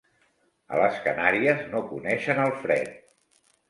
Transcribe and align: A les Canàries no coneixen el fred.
A 0.77 0.79
les 0.85 0.97
Canàries 1.05 1.63
no 1.77 1.85
coneixen 1.93 2.45
el 2.49 2.59
fred. 2.67 2.95